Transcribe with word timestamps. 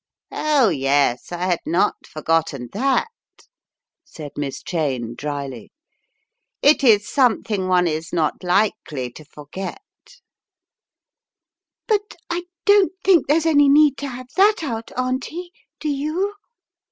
"Oh, 0.31 0.69
yes, 0.69 1.31
I 1.31 1.45
had 1.45 1.59
not 1.63 2.07
forgotten 2.07 2.69
that" 2.73 3.09
said 4.03 4.31
Miss 4.35 4.63
Cheyne 4.63 5.13
drily, 5.13 5.71
"It 6.63 6.83
is 6.83 7.07
something 7.07 7.67
one 7.67 7.85
is 7.85 8.11
not 8.11 8.43
likely 8.43 9.11
to 9.11 9.23
forget," 9.23 9.83
"But 11.85 12.15
I 12.31 12.45
don't 12.65 12.93
think 13.03 13.27
there's 13.27 13.45
any 13.45 13.69
need 13.69 13.95
to 13.97 14.07
have 14.07 14.29
that 14.37 14.63
out, 14.63 14.91
Auntie; 14.97 15.51
do 15.79 15.87
you?" 15.89 16.33